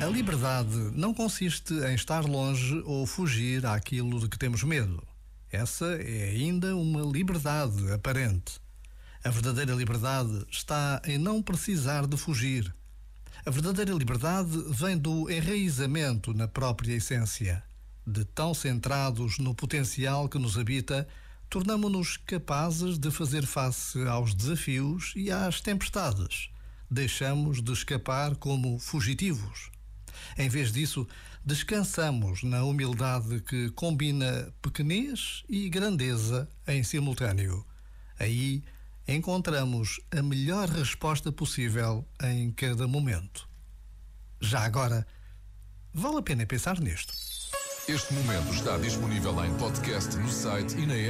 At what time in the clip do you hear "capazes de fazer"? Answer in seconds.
22.16-23.44